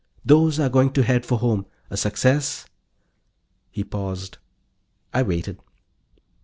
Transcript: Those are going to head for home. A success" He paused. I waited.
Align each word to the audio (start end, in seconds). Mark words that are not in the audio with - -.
Those 0.25 0.59
are 0.59 0.67
going 0.67 0.93
to 0.93 1.03
head 1.03 1.27
for 1.27 1.37
home. 1.37 1.67
A 1.91 1.95
success" 1.95 2.65
He 3.69 3.83
paused. 3.83 4.39
I 5.13 5.21
waited. 5.21 5.59